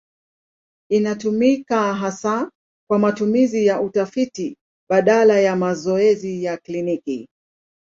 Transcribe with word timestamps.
Inatumika 0.89 1.93
hasa 1.93 2.51
kwa 2.89 2.99
matumizi 2.99 3.65
ya 3.65 3.81
utafiti 3.81 4.57
badala 4.89 5.39
ya 5.39 5.55
mazoezi 5.55 6.43
ya 6.43 6.57
kliniki. 6.57 7.29